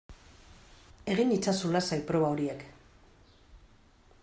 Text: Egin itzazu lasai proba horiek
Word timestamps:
Egin 1.15 1.33
itzazu 1.35 1.71
lasai 1.75 2.01
proba 2.09 2.31
horiek 2.33 2.65